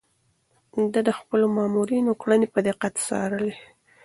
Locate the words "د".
1.07-1.09